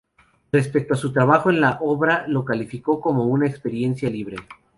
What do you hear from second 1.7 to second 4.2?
obra lo calificó como "una experiencia